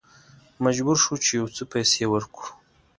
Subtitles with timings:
[0.65, 2.47] مجبور شوو چې یو څه پیسې ورکړو.